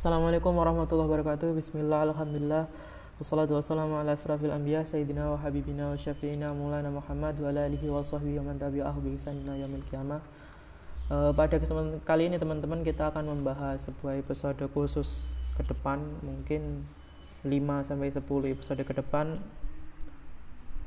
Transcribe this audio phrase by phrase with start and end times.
[0.00, 1.52] Assalamualaikum warahmatullahi wabarakatuh.
[1.60, 2.72] Bismillah, Alhamdulillah.
[3.20, 7.84] Wassalatu wassalamu ala asrafil anbiya Sayyidina wa habibina wa syafi'ina Mulana Muhammad wa ala alihi
[7.92, 13.28] wa sahbihi wa man tabi'ahu bi ihsanina uh, Pada kesempatan kali ini teman-teman kita akan
[13.28, 16.88] membahas sebuah episode khusus ke depan Mungkin
[17.44, 17.52] 5
[17.84, 18.24] sampai 10
[18.56, 19.36] episode ke depan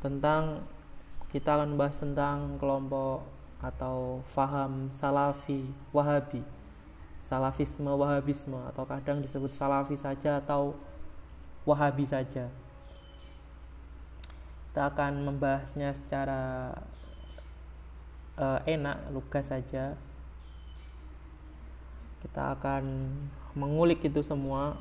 [0.02, 0.66] Tentang
[1.30, 3.30] kita akan membahas tentang kelompok
[3.62, 6.63] atau faham salafi wahabi
[7.24, 10.76] salafisme wahabisme atau kadang disebut salafi saja atau
[11.64, 12.52] wahabi saja.
[14.70, 16.74] Kita akan membahasnya secara
[18.36, 19.96] uh, enak lugas saja.
[22.26, 22.84] Kita akan
[23.56, 24.76] mengulik itu semua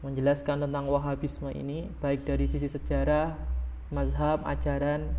[0.00, 3.36] menjelaskan tentang wahabisme ini baik dari sisi sejarah
[3.94, 5.14] mazhab ajaran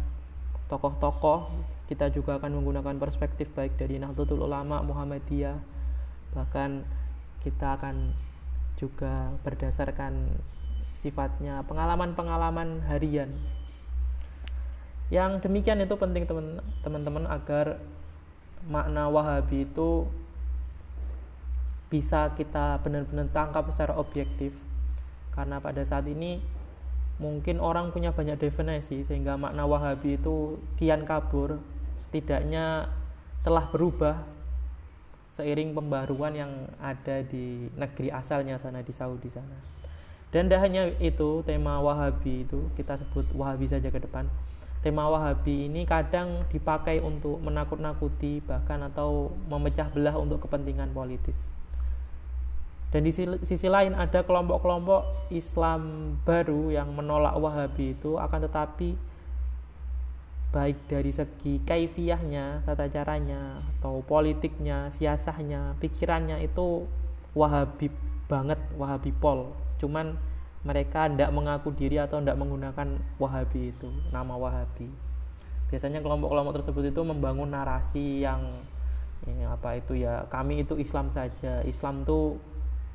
[0.68, 1.54] tokoh-tokoh.
[1.88, 5.77] Kita juga akan menggunakan perspektif baik dari Nahdlatul Ulama Muhammadiyah
[6.38, 6.86] bahkan
[7.42, 8.14] kita akan
[8.78, 10.38] juga berdasarkan
[10.94, 13.34] sifatnya pengalaman-pengalaman harian.
[15.10, 16.30] Yang demikian itu penting
[16.86, 17.82] teman-teman agar
[18.70, 20.06] makna wahabi itu
[21.88, 24.54] bisa kita benar-benar tangkap secara objektif.
[25.32, 26.44] Karena pada saat ini
[27.18, 31.58] mungkin orang punya banyak definisi sehingga makna wahabi itu kian kabur
[31.98, 32.94] setidaknya
[33.42, 34.37] telah berubah
[35.38, 39.54] seiring pembaruan yang ada di negeri asalnya sana di Saudi sana.
[40.34, 44.26] Dan tidak hanya itu tema Wahabi itu kita sebut Wahabi saja ke depan.
[44.82, 51.38] Tema Wahabi ini kadang dipakai untuk menakut-nakuti bahkan atau memecah belah untuk kepentingan politis.
[52.88, 53.12] Dan di
[53.44, 58.96] sisi lain ada kelompok-kelompok Islam baru yang menolak Wahabi itu akan tetapi
[60.48, 66.88] baik dari segi kaifiahnya, tata caranya, atau politiknya, siasahnya, pikirannya itu
[67.36, 67.92] wahabi
[68.32, 69.52] banget, wahabi pol.
[69.78, 70.16] Cuman
[70.64, 74.88] mereka tidak mengaku diri atau tidak menggunakan wahabi itu, nama wahabi.
[75.68, 78.64] Biasanya kelompok-kelompok tersebut itu membangun narasi yang
[79.26, 82.40] ya, apa itu ya kami itu Islam saja Islam tuh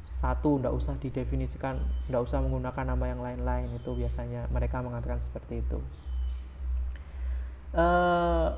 [0.08, 1.76] satu tidak usah didefinisikan
[2.08, 5.80] tidak usah menggunakan nama yang lain-lain itu biasanya mereka mengatakan seperti itu
[7.76, 8.48] uh,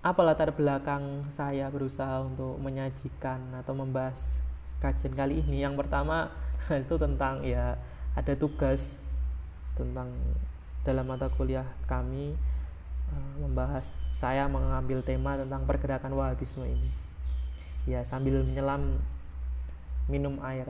[0.00, 4.40] apa latar belakang saya berusaha untuk menyajikan atau membahas
[4.80, 5.60] kajian kali ini?
[5.60, 6.32] Yang pertama
[6.84, 7.76] itu tentang ya
[8.16, 8.96] ada tugas
[9.76, 10.10] tentang
[10.80, 12.32] dalam mata kuliah kami
[13.12, 13.86] uh, membahas
[14.16, 16.90] saya mengambil tema tentang pergerakan wahabisme ini.
[17.88, 19.00] Ya sambil menyelam
[20.08, 20.68] minum air.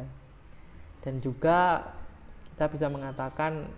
[1.00, 1.86] Dan juga
[2.54, 3.72] kita bisa mengatakan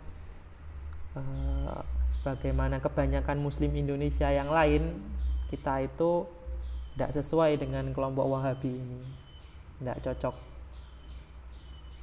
[1.15, 1.81] uh,
[2.13, 5.01] sebagaimana kebanyakan muslim Indonesia yang lain
[5.49, 6.25] kita itu
[6.93, 9.01] tidak sesuai dengan kelompok Wahabi ini.
[9.81, 10.37] Tidak cocok.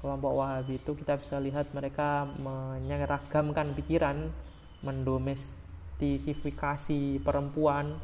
[0.01, 4.33] Kelompok Wahabi itu kita bisa lihat mereka menyeragamkan pikiran
[4.81, 8.01] mendomestifikasi perempuan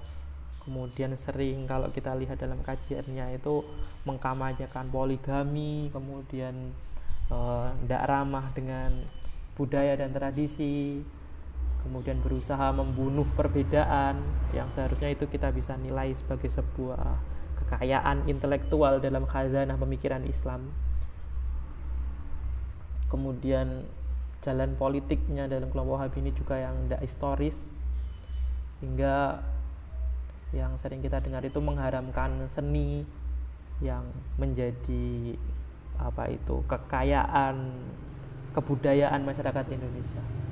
[0.66, 3.62] kemudian sering kalau kita lihat dalam kajiannya itu
[4.04, 6.74] mengkampanyekan poligami kemudian
[7.86, 9.06] tidak eh, ramah dengan
[9.54, 11.06] budaya dan tradisi
[11.86, 14.18] kemudian berusaha membunuh perbedaan
[14.58, 17.22] yang seharusnya itu kita bisa nilai sebagai sebuah
[17.62, 20.74] kekayaan intelektual dalam khazanah pemikiran Islam.
[23.06, 23.86] Kemudian
[24.42, 27.70] jalan politiknya dalam kelompok Wahabi ini juga yang tidak historis
[28.82, 29.46] hingga
[30.58, 33.06] yang sering kita dengar itu mengharamkan seni
[33.78, 34.10] yang
[34.42, 35.38] menjadi
[36.02, 37.72] apa itu kekayaan
[38.54, 40.45] kebudayaan masyarakat Indonesia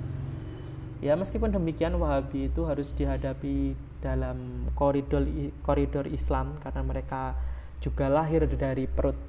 [1.03, 5.27] Ya meskipun demikian Wahabi itu harus dihadapi dalam koridor
[5.59, 7.35] koridor Islam karena mereka
[7.83, 9.19] juga lahir dari perut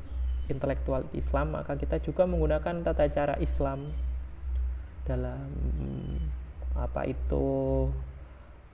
[0.46, 3.90] intelektual Islam maka kita juga menggunakan tata cara Islam
[5.02, 5.50] dalam
[6.78, 7.46] apa itu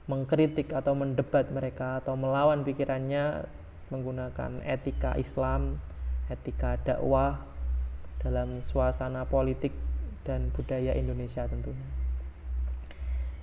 [0.05, 3.49] mengkritik atau mendebat mereka atau melawan pikirannya
[3.91, 5.79] menggunakan etika Islam,
[6.31, 7.43] etika dakwah
[8.23, 9.75] dalam suasana politik
[10.23, 12.00] dan budaya Indonesia tentunya.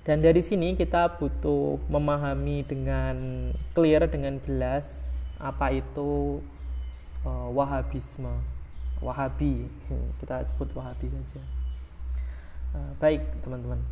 [0.08, 5.04] Dan dari sini kita butuh memahami dengan clear, dengan jelas
[5.36, 6.40] apa itu
[7.28, 8.32] uh, Wahabisme,
[9.04, 9.68] Wahabi,
[10.16, 11.44] kita sebut Wahabi saja.
[12.72, 13.84] Uh, baik teman-teman.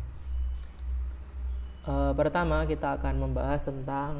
[1.85, 4.17] Uh, pertama kita akan membahas tentang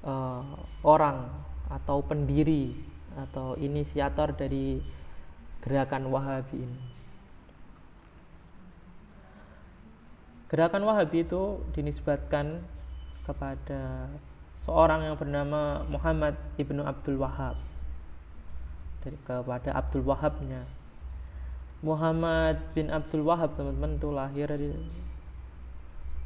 [0.00, 0.48] uh,
[0.80, 1.28] orang
[1.68, 2.72] atau pendiri
[3.20, 4.80] atau inisiator dari
[5.60, 6.93] gerakan Wahabi ini.
[10.48, 12.60] Gerakan Wahabi itu dinisbatkan
[13.24, 14.12] kepada
[14.54, 17.56] seorang yang bernama Muhammad ibnu Abdul Wahab.
[19.04, 20.64] dari kepada Abdul Wahabnya
[21.84, 24.72] Muhammad bin Abdul Wahab teman-teman itu lahir di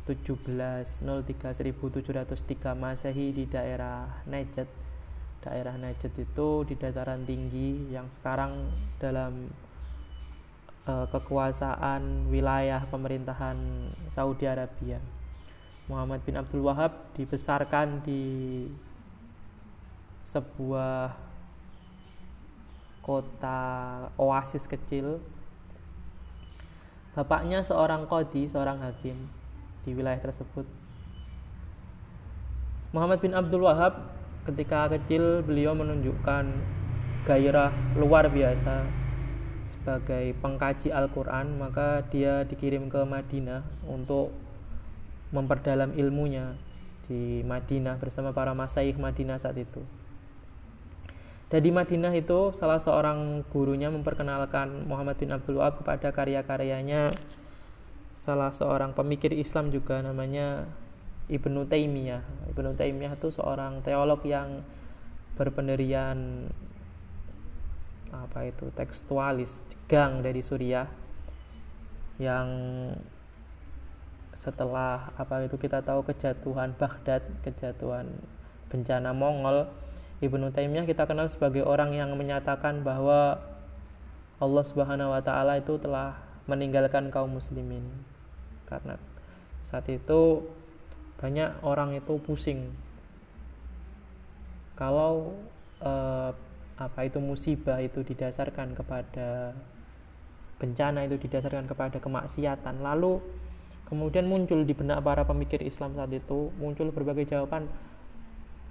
[0.06, 4.70] 1703 1703 Masehi di daerah Najd
[5.42, 8.70] daerah Najd itu di dataran tinggi yang sekarang
[9.02, 9.50] dalam
[10.88, 13.56] uh, kekuasaan wilayah pemerintahan
[14.08, 14.98] Saudi Arabia
[15.88, 18.64] Muhammad bin Abdul Wahab dibesarkan di
[20.28, 21.16] sebuah
[23.00, 23.60] kota
[24.20, 25.16] oasis kecil.
[27.16, 29.16] Bapaknya seorang kodi, seorang hakim
[29.80, 30.68] di wilayah tersebut.
[32.92, 34.12] Muhammad bin Abdul Wahab
[34.44, 36.52] ketika kecil beliau menunjukkan
[37.24, 39.07] gairah luar biasa
[39.68, 44.32] sebagai pengkaji Al-Quran maka dia dikirim ke Madinah untuk
[45.28, 46.56] memperdalam ilmunya
[47.04, 49.84] di Madinah bersama para masyayikh Madinah saat itu.
[51.48, 57.16] Dan di Madinah itu salah seorang gurunya memperkenalkan Muhammad bin Abdul Wahab kepada karya-karyanya
[58.20, 60.68] salah seorang pemikir Islam juga namanya
[61.32, 62.52] Ibnu Taimiyah.
[62.52, 64.60] Ibnu Taimiyah itu seorang teolog yang
[65.40, 66.48] berpendirian
[68.12, 70.88] apa itu tekstualis jegang dari Suriah
[72.18, 72.48] yang
[74.34, 78.06] setelah apa itu kita tahu kejatuhan Baghdad, kejatuhan
[78.70, 79.66] bencana Mongol,
[80.22, 83.42] Ibnu Taimiyah kita kenal sebagai orang yang menyatakan bahwa
[84.38, 86.14] Allah Subhanahu wa taala itu telah
[86.46, 87.82] meninggalkan kaum muslimin.
[88.70, 88.94] Karena
[89.66, 90.46] saat itu
[91.18, 92.70] banyak orang itu pusing
[94.78, 95.34] kalau
[95.82, 96.30] eh,
[96.78, 99.52] apa itu musibah itu didasarkan kepada
[100.62, 103.18] bencana itu didasarkan kepada kemaksiatan lalu
[103.88, 107.64] Kemudian muncul di benak para pemikir Islam saat itu muncul berbagai jawaban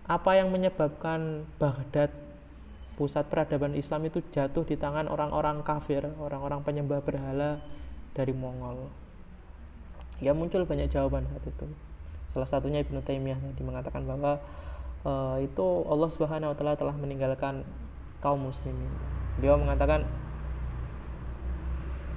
[0.05, 2.13] apa yang menyebabkan Baghdad
[3.01, 7.57] pusat peradaban Islam itu jatuh di tangan orang-orang kafir, orang-orang penyembah berhala
[8.13, 8.93] dari Mongol.
[10.21, 11.65] Ya muncul banyak jawaban saat itu.
[12.33, 14.37] Salah satunya Ibnu Taimiyah tadi mengatakan bahwa
[15.01, 17.65] uh, itu Allah Subhanahu wa taala telah meninggalkan
[18.21, 18.89] kaum muslimin.
[19.37, 20.05] Dia mengatakan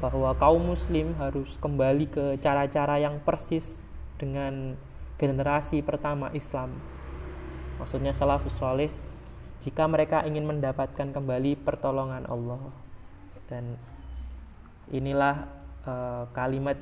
[0.00, 3.84] bahwa kaum muslim harus kembali ke cara-cara yang persis
[4.16, 4.76] dengan
[5.20, 6.72] generasi pertama Islam.
[7.76, 8.88] Maksudnya salafus soleh
[9.60, 12.72] jika mereka ingin mendapatkan kembali pertolongan Allah.
[13.44, 13.76] Dan
[14.88, 15.44] inilah
[15.84, 16.80] uh, kalimat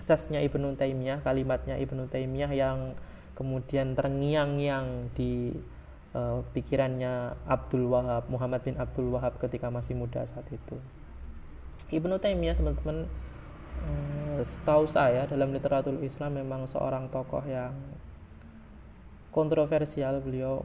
[0.00, 2.96] asasnya Ibnu Taimiyah, kalimatnya Ibnu Taimiyah yang
[3.36, 5.52] kemudian terngiang-ngiang di
[6.12, 10.76] uh, pikirannya Abdul Wahab, Muhammad bin Abdul Wahab ketika masih muda saat itu.
[11.92, 13.04] Ibnu Taimiyah teman-teman
[13.84, 17.76] eh, setahu saya dalam literatur Islam memang seorang tokoh yang
[19.28, 20.64] kontroversial beliau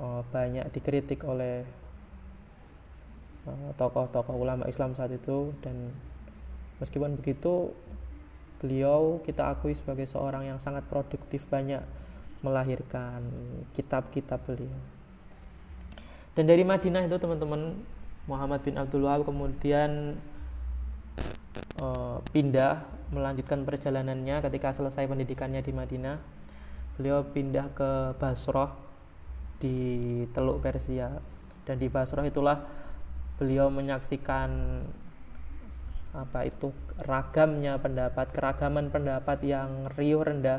[0.00, 1.68] eh, banyak dikritik oleh
[3.44, 5.92] eh, tokoh-tokoh ulama Islam saat itu dan
[6.80, 7.76] meskipun begitu
[8.60, 11.84] beliau kita akui sebagai seorang yang sangat produktif banyak
[12.40, 13.20] melahirkan
[13.76, 14.80] kitab-kitab beliau.
[16.32, 17.76] Dan dari Madinah itu teman-teman
[18.24, 20.16] Muhammad bin Abdul Wahab kemudian
[21.82, 26.16] uh, pindah melanjutkan perjalanannya ketika selesai pendidikannya di Madinah.
[26.94, 27.90] Beliau pindah ke
[28.20, 28.76] Basrah
[29.58, 29.76] di
[30.30, 31.10] Teluk Persia.
[31.66, 32.62] Dan di Basrah itulah
[33.40, 34.80] beliau menyaksikan
[36.10, 36.74] apa itu
[37.06, 40.58] ragamnya pendapat keragaman pendapat yang riuh rendah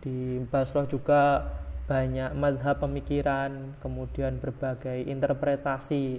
[0.00, 1.46] di Basrah juga
[1.86, 6.18] banyak mazhab pemikiran kemudian berbagai interpretasi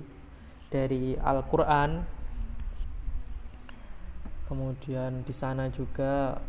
[0.71, 2.07] dari Al-Qur'an.
[4.47, 6.39] Kemudian di sana juga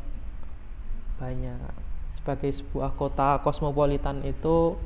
[1.18, 1.90] banyak.
[2.14, 4.78] Sebagai sebuah kota kosmopolitan itu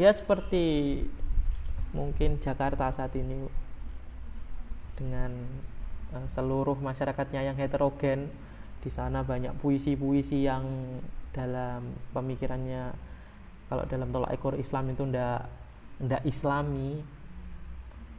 [0.00, 1.04] ya seperti
[1.92, 3.44] mungkin Jakarta saat ini
[4.96, 5.32] dengan
[6.16, 8.32] uh, seluruh masyarakatnya yang heterogen
[8.86, 10.62] di sana banyak puisi-puisi yang
[11.34, 12.94] dalam pemikirannya
[13.66, 15.42] kalau dalam tolak ekor Islam itu ndak
[16.06, 17.02] ndak islami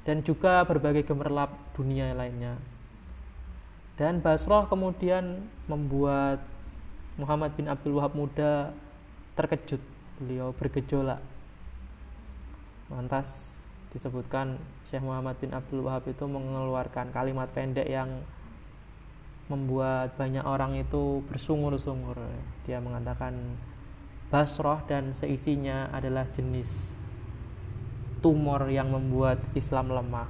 [0.04, 2.60] dan juga berbagai gemerlap dunia lainnya.
[3.96, 6.44] Dan Basroh kemudian membuat
[7.16, 8.76] Muhammad bin Abdul Wahab muda
[9.34, 9.82] terkejut,
[10.22, 11.24] beliau bergejolak.
[12.92, 13.60] Lantas
[13.90, 18.22] disebutkan Syekh Muhammad bin Abdul Wahab itu mengeluarkan kalimat pendek yang
[19.48, 22.20] membuat banyak orang itu bersungur-sungur.
[22.68, 23.36] Dia mengatakan
[24.27, 26.96] Basroh dan seisinya adalah jenis
[28.20, 30.27] tumor yang membuat Islam lemah.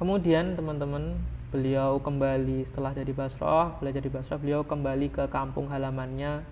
[0.00, 1.20] Kemudian teman-teman
[1.52, 6.42] beliau kembali setelah dari Basrah, belajar di Basrah, beliau kembali ke kampung halamannya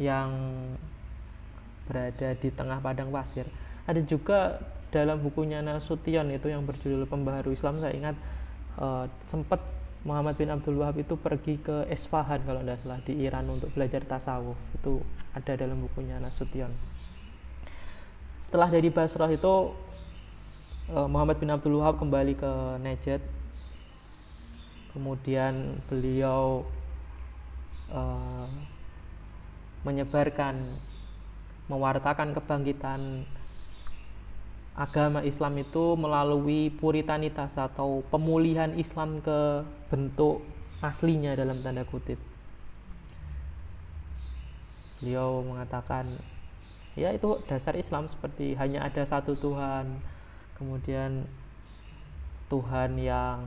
[0.00, 0.32] yang
[1.86, 3.44] berada di tengah padang pasir
[3.86, 4.62] ada juga
[4.92, 8.16] dalam bukunya Nasution itu yang berjudul Pembaharu Islam saya ingat
[8.76, 9.58] uh, sempat
[10.04, 14.02] Muhammad bin Abdul Wahab itu pergi ke Esfahan kalau tidak salah di Iran untuk belajar
[14.04, 14.58] tasawuf.
[14.76, 15.00] Itu
[15.32, 16.74] ada dalam bukunya Nasution.
[18.42, 19.72] Setelah dari Basrah itu
[20.92, 23.22] uh, Muhammad bin Abdul Wahab kembali ke Najd.
[24.92, 26.68] Kemudian beliau
[27.88, 28.50] uh,
[29.86, 30.76] menyebarkan
[31.70, 33.24] mewartakan kebangkitan
[34.72, 40.40] agama Islam itu melalui puritanitas atau pemulihan Islam ke bentuk
[40.80, 42.16] aslinya dalam tanda kutip.
[44.98, 46.16] Beliau mengatakan
[46.96, 50.00] ya itu dasar Islam seperti hanya ada satu Tuhan,
[50.56, 51.28] kemudian
[52.48, 53.44] Tuhan yang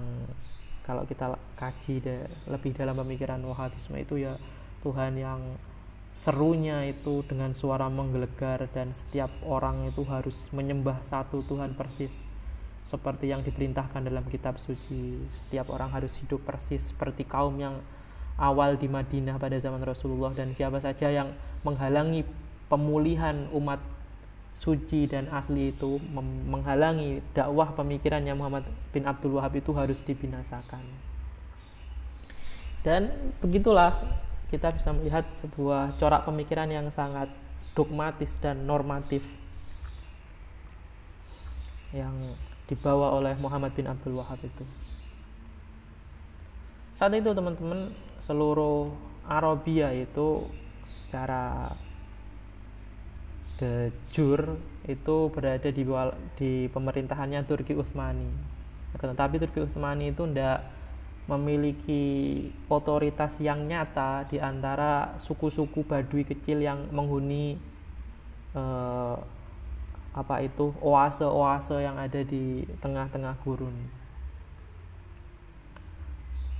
[0.86, 2.01] kalau kita kaji
[2.46, 4.38] lebih dalam pemikiran Wahabisme itu ya
[4.86, 5.41] Tuhan yang
[6.15, 12.15] serunya itu dengan suara menggelegar dan setiap orang itu harus menyembah satu Tuhan persis
[12.88, 15.19] seperti yang diperintahkan dalam kitab suci.
[15.43, 17.84] Setiap orang harus hidup persis seperti kaum yang
[18.39, 21.36] awal di Madinah pada zaman Rasulullah dan siapa saja yang
[21.67, 22.24] menghalangi
[22.72, 23.84] pemulihan umat
[24.55, 26.00] suci dan asli itu
[26.48, 28.63] menghalangi dakwah pemikirannya Muhammad
[28.95, 30.79] bin Abdul Wahab itu harus dibinasakan.
[32.88, 33.98] Dan begitulah
[34.50, 37.30] kita bisa melihat sebuah corak pemikiran yang sangat
[37.74, 39.25] dogmatis dan normatif
[41.92, 42.36] yang
[42.66, 44.66] dibawa oleh Muhammad bin Abdul Wahab itu.
[46.96, 47.92] Saat itu teman-teman
[48.24, 48.92] seluruh
[49.28, 50.48] Arabia itu
[50.92, 51.75] secara
[53.56, 55.84] de jure itu berada di
[56.36, 58.28] di pemerintahannya Turki Utsmani.
[58.96, 60.75] Tetapi Turki Utsmani itu tidak
[61.25, 62.03] memiliki
[62.70, 67.58] otoritas yang nyata di antara suku-suku Baduy kecil yang menghuni
[68.53, 69.17] eh,
[70.15, 73.75] apa itu oase-oase yang ada di tengah-tengah gurun.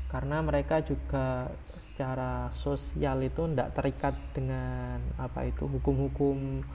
[0.10, 6.65] Karena mereka juga secara sosial itu tidak terikat dengan apa itu hukum-hukum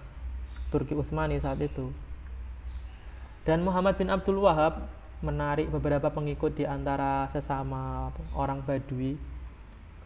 [0.70, 1.90] Turki Utsmani saat itu.
[3.44, 4.86] Dan Muhammad bin Abdul Wahab
[5.20, 9.16] menarik beberapa pengikut di antara sesama orang Badui.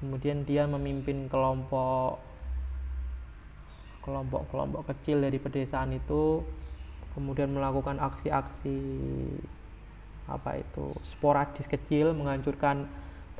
[0.02, 2.18] Kemudian dia memimpin kelompok
[4.04, 6.44] kelompok-kelompok kecil dari pedesaan itu
[7.16, 8.76] kemudian melakukan aksi-aksi
[10.28, 12.84] apa itu sporadis kecil menghancurkan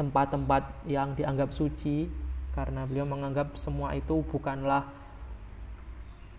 [0.01, 2.09] tempat-tempat yang dianggap suci
[2.57, 4.89] karena beliau menganggap semua itu bukanlah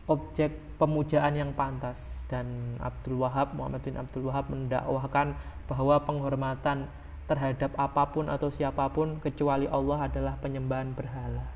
[0.06, 5.34] objek pemujaan yang pantas dan Abdul Wahab Muhammad bin Abdul Wahab mendakwahkan
[5.66, 6.86] bahwa penghormatan
[7.26, 11.50] terhadap apa pun atau siapa pun kecuali Allah adalah penyembahan berhala.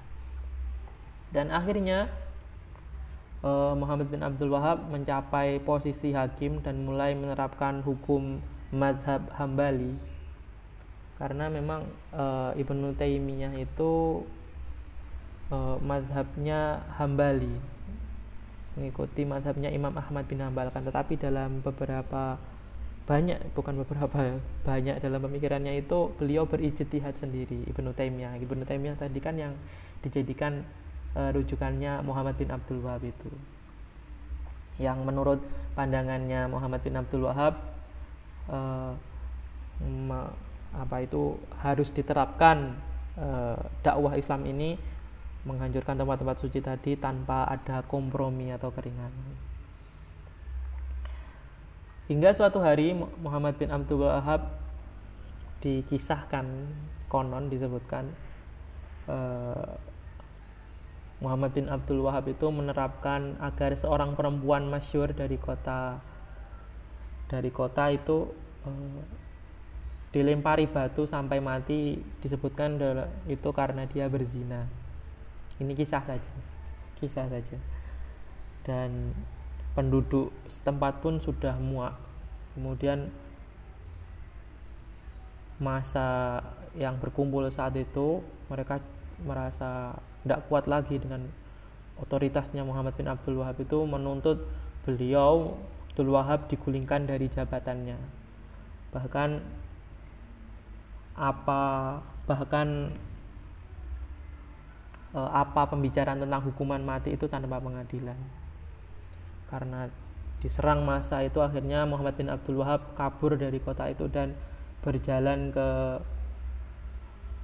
[1.29, 2.09] Dan akhirnya
[3.45, 8.41] eh, Muhammad bin Abdul Wahab mencapai posisi hakim dan mulai menerapkan hukum
[8.73, 9.93] mazhab Hambali.
[11.19, 11.83] Karena memang
[12.15, 14.23] uh, Ibnu Taimiyah itu
[15.51, 17.59] uh, mazhabnya Hambali
[18.79, 20.87] mengikuti madhabnya Imam Ahmad bin Hambal kan.
[20.87, 22.39] Tetapi dalam beberapa
[23.09, 28.39] banyak bukan beberapa banyak dalam pemikirannya itu beliau berijtihad sendiri Ibnu Taimiyah.
[28.39, 29.57] Ibnu Taimiyah tadi kan yang
[30.05, 30.63] dijadikan
[31.17, 33.29] uh, rujukannya Muhammad bin Abdul Wahab itu.
[34.79, 35.41] Yang menurut
[35.75, 37.59] pandangannya Muhammad bin Abdul Wahab
[38.47, 38.93] uh,
[40.69, 41.33] apa itu
[41.65, 42.77] harus diterapkan
[43.17, 44.77] uh, dakwah Islam ini
[45.49, 49.33] menghancurkan tempat-tempat suci tadi tanpa ada kompromi atau keringanan.
[52.05, 54.49] Hingga suatu hari Muhammad bin Abdul Wahab
[55.61, 56.45] dikisahkan
[57.09, 58.09] konon disebutkan
[59.09, 59.69] eh,
[61.19, 65.99] Muhammad bin Abdul Wahab itu menerapkan agar seorang perempuan masyur dari kota
[67.29, 68.31] dari kota itu
[68.65, 69.01] eh,
[70.09, 72.81] dilempari batu sampai mati disebutkan
[73.29, 74.65] itu karena dia berzina
[75.59, 76.33] ini kisah saja.
[76.99, 77.57] Kisah saja.
[78.63, 79.15] Dan
[79.75, 81.95] penduduk setempat pun sudah muak.
[82.55, 83.11] Kemudian
[85.59, 86.39] masa
[86.75, 88.79] yang berkumpul saat itu mereka
[89.19, 91.27] merasa tidak kuat lagi dengan
[91.99, 94.47] otoritasnya Muhammad bin Abdul Wahab itu menuntut
[94.87, 95.59] beliau
[95.91, 97.99] Abdul Wahab digulingkan dari jabatannya.
[98.95, 99.29] Bahkan
[101.19, 101.63] apa
[102.23, 102.95] bahkan
[105.13, 108.17] e, apa pembicaraan tentang hukuman mati itu tanpa pengadilan
[109.49, 109.89] karena
[110.39, 114.37] diserang masa itu akhirnya Muhammad bin Abdul Wahab kabur dari kota itu dan
[114.79, 115.69] berjalan ke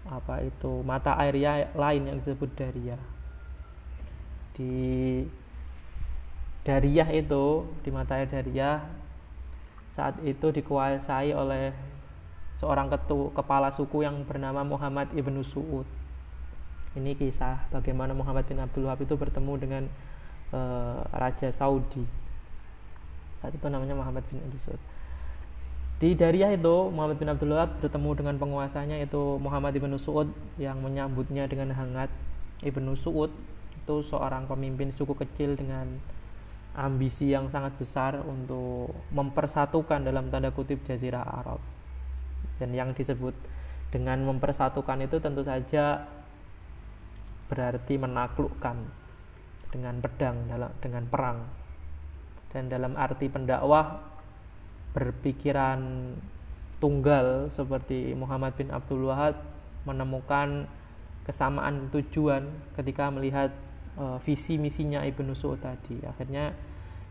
[0.05, 2.95] apa itu mata air ya, lain yang disebut Daria
[4.55, 5.25] di
[6.65, 8.85] Dariyah itu di mata Dariyah
[9.93, 11.71] saat itu dikuasai oleh
[12.59, 15.87] seorang ketu, kepala suku yang bernama Muhammad ibnu Suud.
[16.95, 19.83] Ini kisah bagaimana Muhammad bin Abdul Wahab itu bertemu dengan
[20.55, 22.07] uh, Raja Saudi.
[23.43, 24.79] Saat itu namanya Muhammad bin Abdul.
[25.95, 30.79] Di Dariyah itu Muhammad bin Abdul Wahab bertemu dengan penguasanya itu Muhammad ibnu Suud yang
[30.79, 32.11] menyambutnya dengan hangat.
[32.63, 33.31] Ibnu Suud
[33.75, 35.99] itu seorang pemimpin suku kecil dengan
[36.75, 41.63] ambisi yang sangat besar untuk mempersatukan dalam tanda kutip jazirah Arab.
[42.59, 43.35] Dan yang disebut
[43.95, 46.03] dengan mempersatukan itu tentu saja
[47.45, 48.77] berarti menaklukkan
[49.69, 51.39] dengan pedang dalam dengan perang.
[52.55, 53.99] Dan dalam arti pendakwah
[54.95, 56.15] berpikiran
[56.79, 59.35] tunggal seperti Muhammad bin Abdul Wahab
[59.83, 60.63] menemukan
[61.27, 62.47] kesamaan tujuan
[62.79, 63.51] ketika melihat
[63.99, 65.99] uh, visi misinya Ibnu Su'ud tadi.
[66.07, 66.55] Akhirnya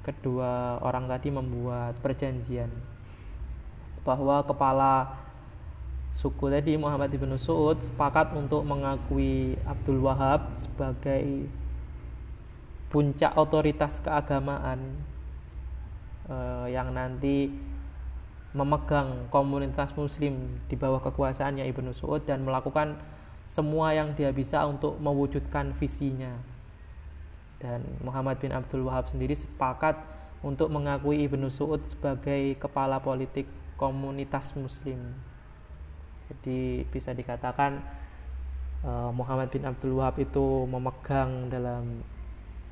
[0.01, 2.73] kedua orang tadi membuat perjanjian
[4.05, 5.17] bahwa kepala
[6.15, 11.51] suku tadi Muhammad Ibnu Su'ud sepakat untuk mengakui Abdul Wahab sebagai
[12.95, 14.79] puncak otoritas keagamaan
[16.31, 17.51] uh, yang nanti
[18.55, 22.95] memegang komunitas muslim di bawah kekuasaannya Ibnu Su'ud dan melakukan
[23.51, 26.31] semua yang dia bisa untuk mewujudkan visinya.
[27.59, 29.99] Dan Muhammad bin Abdul Wahab sendiri sepakat
[30.47, 35.34] untuk mengakui Ibnu Su'ud sebagai kepala politik komunitas muslim.
[36.31, 37.81] Jadi bisa dikatakan
[38.85, 42.01] uh, Muhammad bin Abdul Wahab itu memegang dalam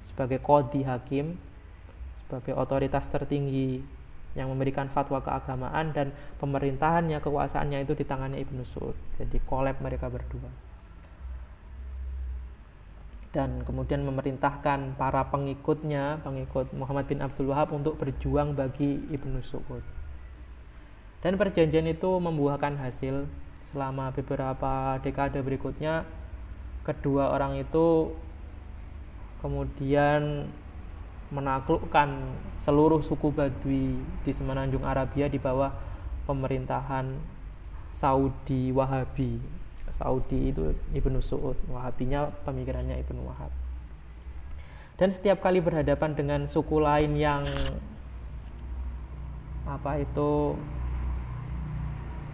[0.09, 1.37] sebagai kodi hakim,
[2.25, 3.85] sebagai otoritas tertinggi
[4.32, 6.09] yang memberikan fatwa keagamaan dan
[6.40, 8.97] pemerintahannya, kekuasaannya itu di tangannya Ibnu Su'ud.
[9.21, 10.49] Jadi kolab mereka berdua
[13.32, 19.80] dan kemudian memerintahkan para pengikutnya, pengikut Muhammad bin Abdul Wahab untuk berjuang bagi Ibnu Su'ud.
[21.23, 23.30] Dan perjanjian itu membuahkan hasil.
[23.71, 26.04] Selama beberapa dekade berikutnya
[26.85, 28.13] kedua orang itu
[29.41, 30.50] kemudian
[31.32, 35.73] menaklukkan seluruh suku Badui di semenanjung Arabia di bawah
[36.28, 37.17] pemerintahan
[37.97, 39.41] Saudi Wahabi.
[39.93, 43.52] Saudi itu Ibnu Su'ud Wahabinya pemikirannya Ibnu Wahab.
[44.97, 47.45] Dan setiap kali berhadapan dengan suku lain yang
[49.69, 50.56] apa itu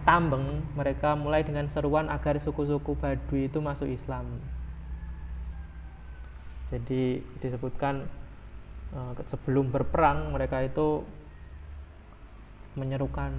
[0.09, 4.25] tambeng mereka mulai dengan seruan agar suku-suku Badui itu masuk Islam.
[6.73, 8.09] Jadi disebutkan
[8.97, 11.05] eh, sebelum berperang mereka itu
[12.73, 13.29] menyerukan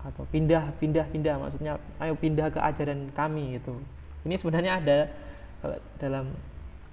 [0.00, 3.76] atau pindah pindah pindah maksudnya ayo pindah ke ajaran kami itu
[4.24, 4.98] ini sebenarnya ada
[6.00, 6.32] dalam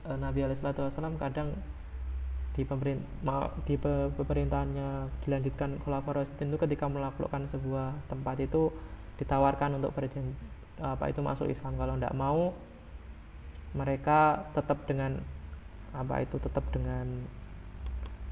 [0.03, 1.55] uh, Nabi Alaihissalam kadang
[2.57, 3.77] di pemerintah di
[4.17, 4.89] pemerintahannya
[5.23, 8.73] dilanjutkan Rasyidin itu ketika melakukan sebuah tempat itu
[9.17, 10.33] ditawarkan untuk berjanji
[10.77, 11.73] apa itu masuk Islam.
[11.77, 12.53] Kalau tidak mau
[13.73, 15.17] mereka tetap dengan
[15.93, 17.25] apa itu tetap dengan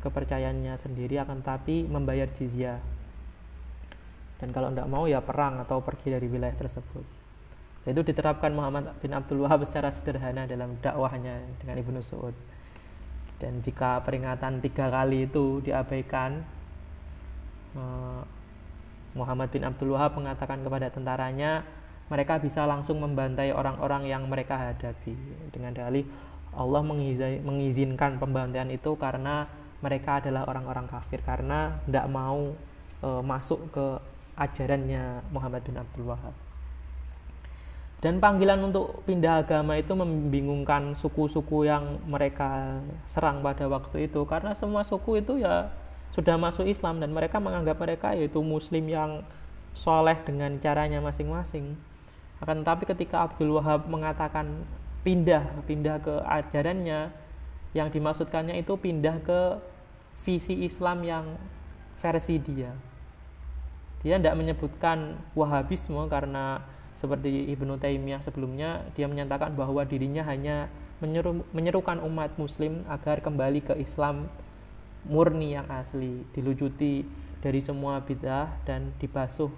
[0.06, 2.78] kepercayaannya sendiri akan tapi membayar jizyah.
[4.38, 7.06] Dan kalau tidak mau ya perang atau pergi dari wilayah tersebut.
[7.86, 12.34] Itu diterapkan Muhammad bin Abdul Wahab secara sederhana dalam dakwahnya dengan Ibnu Su'ud
[13.36, 16.40] dan jika peringatan tiga kali itu diabaikan
[17.76, 18.22] eh,
[19.16, 21.64] Muhammad bin Abdul Wahab mengatakan kepada tentaranya
[22.12, 25.16] mereka bisa langsung membantai orang-orang yang mereka hadapi
[25.50, 26.06] dengan dalih
[26.56, 26.82] Allah
[27.44, 29.50] mengizinkan pembantaian itu karena
[29.84, 32.56] mereka adalah orang-orang kafir karena tidak mau
[33.04, 33.86] e, masuk ke
[34.40, 36.36] ajarannya Muhammad bin Abdul Wahab.
[38.00, 44.54] Dan panggilan untuk pindah agama itu membingungkan suku-suku yang mereka serang pada waktu itu karena
[44.54, 45.74] semua suku itu ya
[46.16, 49.28] sudah masuk Islam dan mereka menganggap mereka yaitu muslim yang
[49.76, 51.76] soleh dengan caranya masing-masing.
[52.40, 54.64] Akan tetapi ketika Abdul Wahab mengatakan
[55.04, 57.12] pindah, pindah ke ajarannya,
[57.76, 59.60] yang dimaksudkannya itu pindah ke
[60.24, 61.36] visi Islam yang
[62.00, 62.72] versi dia
[64.06, 66.62] dia tidak menyebutkan Wahabisme karena
[66.94, 70.70] seperti Ibnu Taimiyah sebelumnya dia menyatakan bahwa dirinya hanya
[71.02, 74.30] menyeru, menyerukan umat muslim agar kembali ke Islam
[75.06, 77.06] murni yang asli dilucuti
[77.42, 79.54] dari semua bid'ah dan dibasuh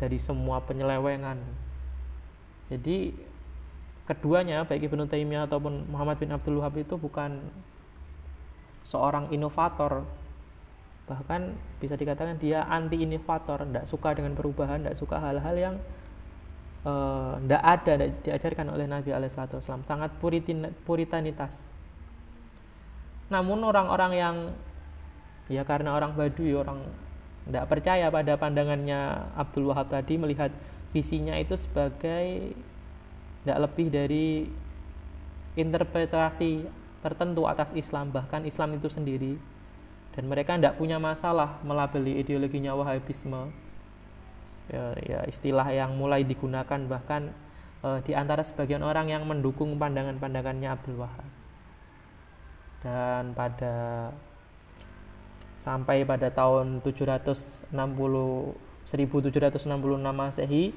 [0.00, 1.36] dari semua penyelewengan.
[2.72, 3.12] Jadi
[4.08, 7.44] keduanya baik Ibnu Taimiyah ataupun Muhammad bin Abdul Wahab itu bukan
[8.88, 10.04] seorang inovator.
[11.04, 11.52] Bahkan
[11.84, 15.74] bisa dikatakan dia anti inovator tidak suka dengan perubahan tidak suka hal-hal yang
[17.44, 21.73] tidak uh, ada tidak diajarkan oleh Nabi Alaihissalam sangat puritin, puritanitas
[23.32, 24.36] namun orang-orang yang
[25.48, 26.80] ya karena orang Baduy orang
[27.44, 30.48] tidak percaya pada pandangannya Abdul Wahab tadi melihat
[30.96, 32.56] visinya itu sebagai
[33.44, 34.48] tidak lebih dari
[35.52, 36.64] interpretasi
[37.04, 38.08] tertentu atas Islam.
[38.08, 39.36] Bahkan Islam itu sendiri.
[40.16, 43.52] Dan mereka tidak punya masalah melabeli ideologinya Wahabisme.
[44.72, 47.28] Ya, ya istilah yang mulai digunakan bahkan
[47.84, 51.33] e, di antara sebagian orang yang mendukung pandangan-pandangannya Abdul Wahab
[52.84, 54.12] dan pada
[55.64, 59.64] sampai pada tahun 760 1766
[60.12, 60.76] Masehi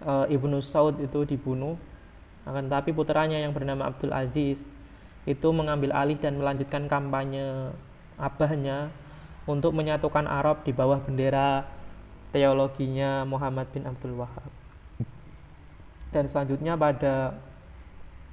[0.00, 1.76] e, Ibnu Saud itu dibunuh
[2.48, 4.64] akan tetapi putranya yang bernama Abdul Aziz
[5.28, 7.70] itu mengambil alih dan melanjutkan kampanye
[8.18, 8.90] abahnya
[9.46, 11.68] untuk menyatukan Arab di bawah bendera
[12.34, 14.50] teologinya Muhammad bin Abdul Wahab.
[16.10, 17.38] Dan selanjutnya pada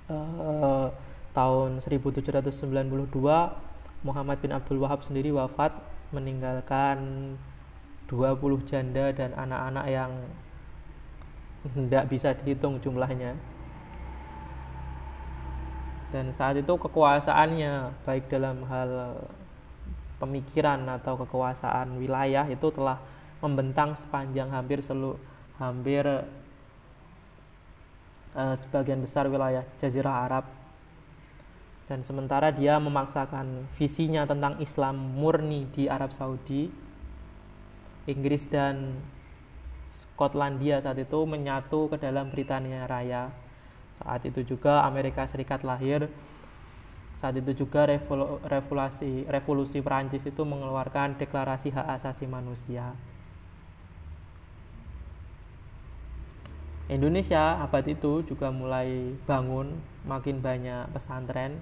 [0.09, 0.89] uh,
[1.33, 2.49] tahun 1792
[4.03, 5.75] Muhammad bin Abdul Wahab sendiri wafat
[6.15, 7.35] meninggalkan
[8.09, 10.11] 20 janda dan anak-anak yang
[11.75, 13.37] tidak bisa dihitung jumlahnya.
[16.09, 19.21] Dan saat itu kekuasaannya baik dalam hal
[20.17, 22.97] pemikiran atau kekuasaan wilayah itu telah
[23.39, 25.15] membentang sepanjang hampir selu
[25.61, 26.03] hampir
[28.35, 30.58] uh, sebagian besar wilayah Jazirah Arab
[31.89, 36.69] dan sementara dia memaksakan visinya tentang Islam murni di Arab Saudi
[38.05, 38.93] Inggris dan
[39.89, 43.33] Skotlandia saat itu menyatu ke dalam Britania Raya
[43.99, 46.07] saat itu juga Amerika Serikat lahir.
[47.19, 47.83] Saat itu juga
[48.47, 52.95] revolusi revolusi Perancis itu mengeluarkan deklarasi hak asasi manusia.
[56.87, 61.59] Indonesia abad itu juga mulai bangun, makin banyak pesantren,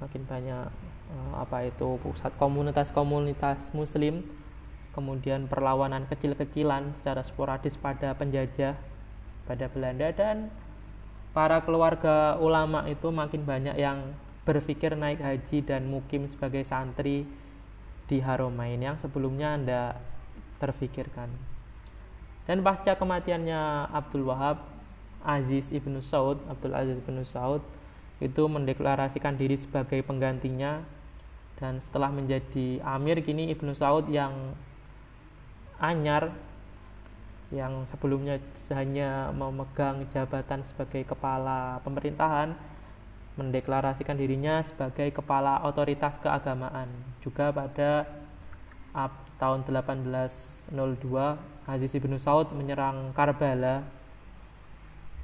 [0.00, 0.66] makin banyak
[1.12, 4.24] eh, apa itu pusat komunitas-komunitas muslim,
[4.96, 8.74] kemudian perlawanan kecil-kecilan secara sporadis pada penjajah
[9.44, 10.50] pada Belanda dan
[11.30, 17.28] para keluarga ulama itu makin banyak yang berpikir naik haji dan mukim sebagai santri
[18.10, 19.82] di Haromain yang sebelumnya Anda
[20.58, 21.30] terfikirkan.
[22.50, 24.66] Dan pasca kematiannya Abdul Wahab,
[25.22, 27.62] Aziz ibnu Saud, Abdul Aziz ibnu Saud
[28.20, 30.84] itu mendeklarasikan diri sebagai penggantinya.
[31.60, 34.32] Dan setelah menjadi amir kini ibnu Saud yang
[35.76, 36.32] anyar
[37.50, 38.38] yang sebelumnya
[38.70, 42.54] hanya memegang jabatan sebagai kepala pemerintahan
[43.34, 46.86] mendeklarasikan dirinya sebagai kepala otoritas keagamaan.
[47.24, 48.06] Juga pada
[49.40, 50.76] tahun 1802
[51.64, 53.82] Aziz ibnu Saud menyerang Karbala.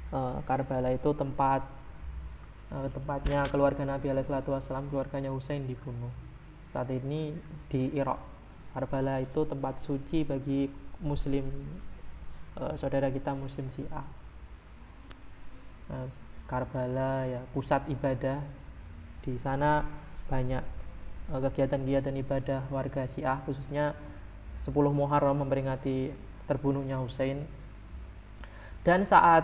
[0.07, 1.76] Uh, Karbala itu tempat
[2.71, 6.11] uh, tempatnya keluarga Nabi Alaihissalam keluarganya Husain dibunuh.
[6.71, 7.35] Saat ini
[7.71, 8.19] di Irak.
[8.77, 10.69] Karbala itu tempat suci bagi
[11.01, 11.49] muslim
[12.61, 14.05] uh, saudara kita muslim Syiah.
[15.89, 16.07] Uh,
[16.45, 18.39] Karbala ya pusat ibadah.
[19.25, 19.83] Di sana
[20.31, 20.63] banyak
[21.27, 23.91] kegiatan kegiatan-kegiatan ibadah warga Syiah khususnya
[24.63, 26.15] 10 Muharram memperingati
[26.47, 27.43] terbunuhnya Hussein
[28.87, 29.43] dan saat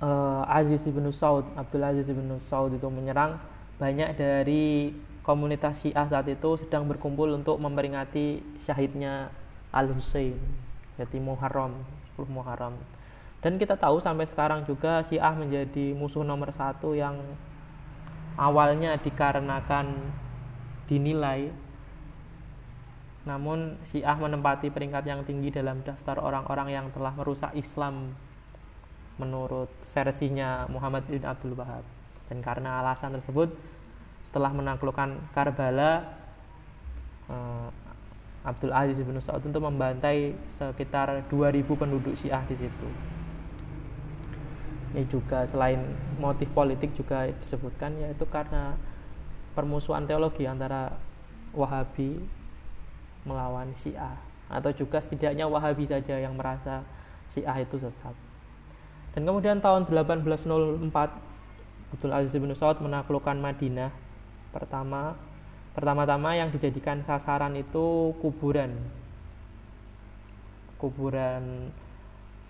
[0.00, 3.40] uh, Aziz ibn Saud Abdul Aziz ibn Saud itu menyerang.
[3.76, 9.28] Banyak dari komunitas Syiah saat itu sedang berkumpul untuk memperingati syahidnya
[9.74, 10.38] Al Hussein
[10.96, 11.76] yaitu Muharram
[12.16, 12.72] 10 Muharram.
[13.44, 17.20] Dan kita tahu sampai sekarang juga Syiah menjadi musuh nomor satu yang
[18.40, 19.92] awalnya dikarenakan
[20.88, 21.52] dinilai.
[23.28, 28.16] Namun Syiah menempati peringkat yang tinggi dalam daftar orang-orang yang telah merusak Islam
[29.16, 31.84] menurut versinya Muhammad bin Abdul Wahab
[32.28, 33.54] dan karena alasan tersebut
[34.20, 36.04] setelah menaklukkan Karbala
[37.30, 37.68] eh,
[38.46, 42.88] Abdul Aziz bin Saud untuk membantai sekitar 2000 penduduk Syiah di situ.
[44.94, 45.82] Ini juga selain
[46.22, 48.78] motif politik juga disebutkan yaitu karena
[49.58, 50.94] permusuhan teologi antara
[51.56, 52.22] Wahabi
[53.26, 54.14] melawan Syiah
[54.46, 56.86] atau juga setidaknya Wahabi saja yang merasa
[57.26, 58.25] Syiah itu sesat.
[59.16, 60.92] Dan kemudian tahun 1804
[61.96, 63.88] Abdul Aziz bin Saud menaklukkan Madinah
[64.52, 65.16] pertama
[65.76, 68.72] Pertama-tama yang dijadikan sasaran itu kuburan.
[70.80, 71.68] Kuburan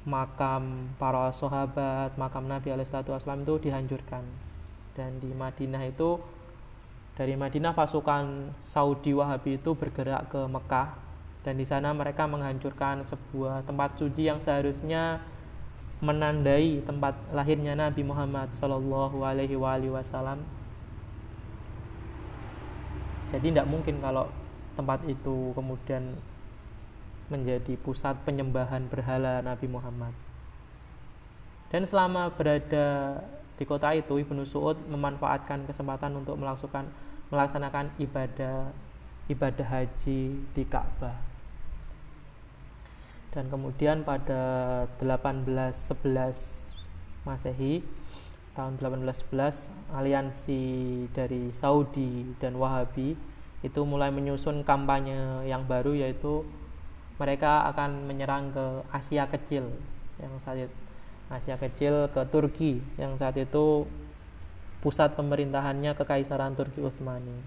[0.07, 4.23] makam para sahabat, makam Nabi Alaihissalam itu dihancurkan.
[4.95, 6.23] Dan di Madinah itu
[7.19, 10.95] dari Madinah pasukan Saudi Wahabi itu bergerak ke Mekah
[11.43, 15.19] dan di sana mereka menghancurkan sebuah tempat suci yang seharusnya
[16.05, 20.45] menandai tempat lahirnya Nabi Muhammad Shallallahu Alaihi Wasallam
[23.33, 24.31] jadi tidak mungkin kalau
[24.79, 26.15] tempat itu kemudian
[27.27, 30.15] menjadi pusat penyembahan berhala Nabi Muhammad.
[31.67, 33.19] Dan selama berada
[33.59, 38.71] di kota itu, Ibnu Suud memanfaatkan kesempatan untuk melaksanakan ibadah
[39.27, 41.36] ibadah haji di Ka'bah.
[43.37, 46.73] Dan kemudian pada 1811
[47.29, 47.85] Masehi
[48.57, 50.63] tahun 1811 aliansi
[51.13, 53.13] dari Saudi dan Wahabi
[53.61, 56.49] itu mulai menyusun kampanye yang baru yaitu
[57.21, 59.69] mereka akan menyerang ke Asia Kecil
[60.17, 60.77] yang saat itu
[61.29, 63.85] Asia Kecil ke Turki yang saat itu
[64.81, 67.43] pusat pemerintahannya Kekaisaran Turki Utsmani.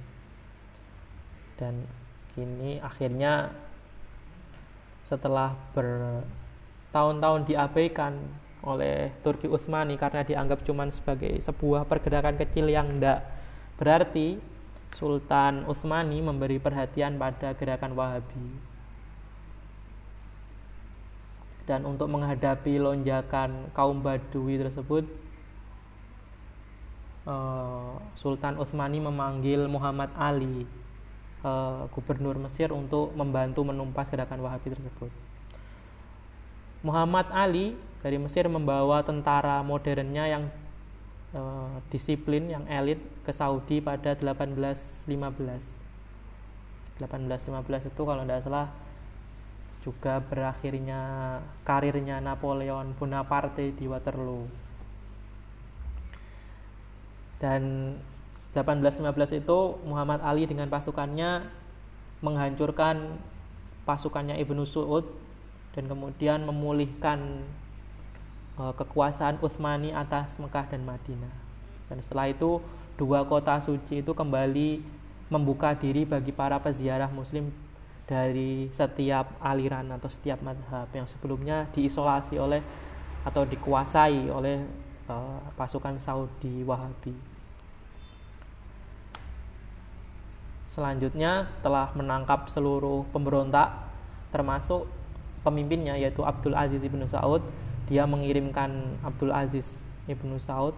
[1.56, 1.88] Dan
[2.36, 3.56] kini akhirnya
[5.10, 8.13] setelah bertahun-tahun diabaikan
[8.62, 13.26] oleh Turki Utsmani karena dianggap cuma sebagai sebuah pergerakan kecil yang tidak
[13.82, 14.38] berarti
[14.93, 18.48] Sultan Utsmani memberi perhatian pada gerakan Wahabi.
[21.69, 25.06] Dan untuk menghadapi lonjakan kaum Badui tersebut
[27.30, 30.65] uh, Sultan Utsmani memanggil Muhammad Ali
[31.43, 35.12] uh, gubernur Mesir untuk membantu menumpas gerakan Wahabi tersebut
[36.80, 40.43] Muhammad Ali dari Mesir membawa tentara modernnya yang
[41.36, 45.08] uh, disiplin yang elit ke Saudi pada 1815
[47.04, 48.67] 1815 itu kalau tidak salah
[49.80, 51.02] juga berakhirnya
[51.63, 54.43] karirnya Napoleon Bonaparte di Waterloo.
[57.39, 57.95] Dan
[58.54, 61.46] 1815 itu Muhammad Ali dengan pasukannya
[62.20, 63.22] menghancurkan
[63.86, 65.06] pasukannya Ibnu Suud
[65.74, 67.46] dan kemudian memulihkan
[68.58, 71.34] uh, kekuasaan Utsmani atas Mekah dan Madinah.
[71.88, 72.62] Dan setelah itu
[72.98, 74.82] dua kota suci itu kembali
[75.30, 77.54] membuka diri bagi para peziarah muslim
[78.10, 82.66] dari setiap aliran atau setiap madhab yang sebelumnya diisolasi oleh
[83.22, 84.66] atau dikuasai oleh
[85.06, 87.29] uh, pasukan Saudi Wahabi.
[90.70, 93.74] Selanjutnya setelah menangkap seluruh pemberontak
[94.30, 94.86] termasuk
[95.42, 97.42] pemimpinnya yaitu Abdul Aziz ibnu Saud,
[97.90, 99.66] dia mengirimkan Abdul Aziz
[100.06, 100.78] ibnu Saud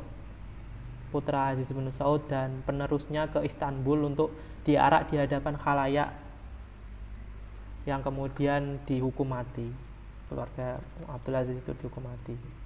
[1.11, 4.31] putra Aziz ibnu Saud dan penerusnya ke Istanbul untuk
[4.63, 6.09] diarak di hadapan khalayak
[7.83, 9.67] yang kemudian dihukum mati.
[10.31, 10.79] Keluarga
[11.11, 12.60] Abdul Aziz itu dihukum mati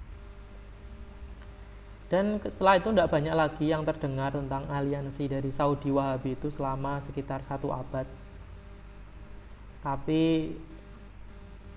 [2.06, 7.02] dan setelah itu tidak banyak lagi yang terdengar tentang aliansi dari Saudi Wahabi itu selama
[7.02, 8.06] sekitar satu abad.
[9.82, 10.54] Tapi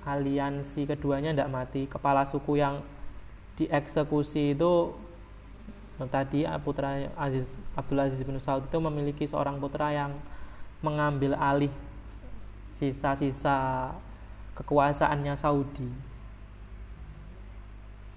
[0.05, 1.81] aliansi keduanya tidak mati.
[1.89, 2.85] Kepala suku yang
[3.57, 4.93] dieksekusi itu
[6.13, 10.13] tadi putra Aziz Abdul Aziz bin Saud itu memiliki seorang putra yang
[10.79, 11.73] mengambil alih
[12.77, 13.91] sisa-sisa
[14.53, 15.89] kekuasaannya Saudi.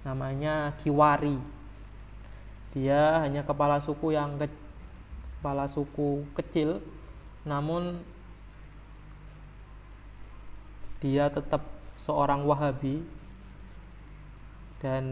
[0.05, 1.62] Namanya Kiwari
[2.73, 4.49] dia hanya kepala suku yang ke,
[5.39, 6.81] kepala suku kecil
[7.45, 8.01] namun
[11.03, 11.67] dia tetap
[11.99, 13.03] seorang Wahabi.
[14.83, 15.05] Dan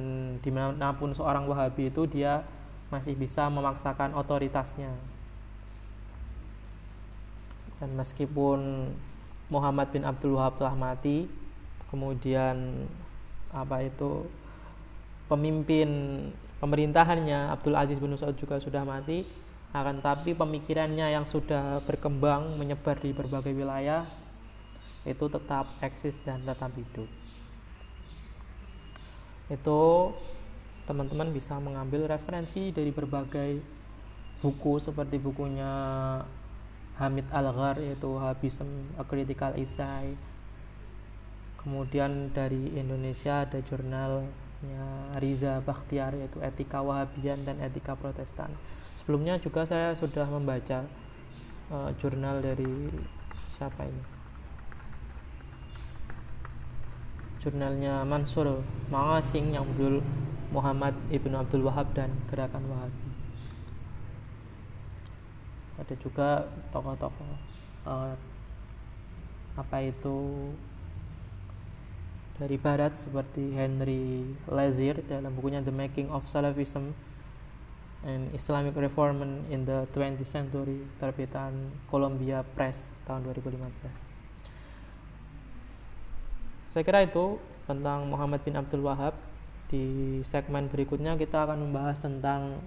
[0.42, 2.42] di mana pun seorang Wahabi itu dia
[2.90, 4.90] masih bisa memaksakan otoritasnya.
[7.78, 8.90] Dan meskipun
[9.50, 11.26] Muhammad bin Abdul Wahab telah mati
[11.90, 12.86] kemudian
[13.50, 14.30] apa itu
[15.26, 15.90] pemimpin
[16.60, 19.24] pemerintahannya Abdul Aziz bin Saud juga sudah mati
[19.70, 24.04] akan tapi pemikirannya yang sudah berkembang menyebar di berbagai wilayah
[25.06, 27.08] itu tetap eksis dan tetap hidup.
[29.48, 30.12] Itu
[30.84, 33.62] teman-teman bisa mengambil referensi dari berbagai
[34.42, 35.70] buku seperti bukunya
[36.98, 40.18] Hamid Al-Ghar yaitu Habism A Critical Essay.
[41.56, 43.60] Kemudian dari Indonesia ada
[44.60, 48.52] jurnalnya Riza Bakhtiar yaitu Etika Wahabian dan Etika Protestan.
[49.00, 50.84] Sebelumnya juga saya sudah membaca
[51.72, 52.92] uh, jurnal dari
[53.56, 54.04] siapa ini?
[57.40, 58.60] Jurnalnya Mansur
[58.92, 60.04] Mangasing yang berjudul
[60.52, 63.08] Muhammad Ibnu Abdul Wahab dan Gerakan Wahabi.
[65.80, 67.32] Ada juga tokoh-tokoh
[67.88, 68.12] uh,
[69.56, 70.52] apa itu
[72.40, 76.96] dari barat seperti Henry Lazir dalam bukunya The Making of Salafism
[78.00, 84.10] and Islamic Reformment in the 20th Century terbitan Columbia Press tahun 2015
[86.70, 87.34] saya kira itu
[87.66, 89.18] tentang Muhammad bin Abdul Wahab.
[89.66, 92.62] Di segmen berikutnya kita akan membahas tentang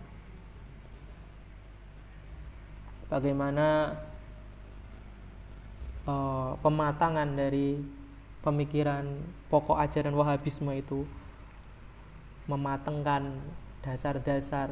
[3.08, 3.96] bagaimana
[6.04, 7.80] uh, pematangan dari
[8.44, 9.08] pemikiran
[9.48, 11.08] pokok ajaran Wahabisme itu
[12.46, 13.40] mematengkan
[13.80, 14.70] dasar-dasar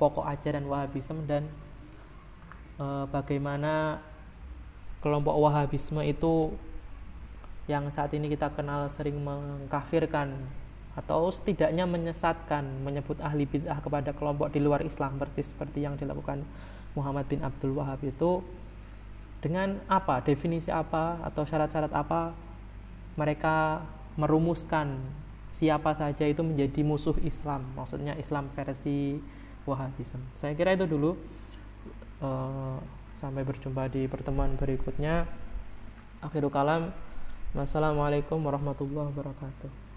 [0.00, 1.46] pokok ajaran Wahabisme dan
[2.80, 4.00] uh, bagaimana
[5.04, 6.56] kelompok Wahabisme itu
[7.70, 10.34] yang saat ini kita kenal sering mengkafirkan
[10.92, 16.44] atau setidaknya menyesatkan menyebut ahli bid'ah kepada kelompok di luar Islam persis seperti yang dilakukan
[16.92, 18.44] Muhammad bin Abdul Wahab itu
[19.40, 22.36] dengan apa definisi apa atau syarat-syarat apa
[23.18, 23.84] mereka
[24.16, 25.00] merumuskan
[25.52, 29.20] siapa saja itu menjadi musuh Islam maksudnya Islam versi
[29.62, 31.14] Wahabisme saya kira itu dulu.
[32.18, 32.78] Uh,
[33.14, 35.30] sampai berjumpa di pertemuan berikutnya.
[36.18, 36.90] Akhirul kalam.
[37.54, 39.91] Wassalamualaikum warahmatullahi wabarakatuh